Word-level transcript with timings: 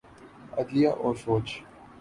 عدلیہ 0.59 0.89
اورفوج۔ 1.03 1.47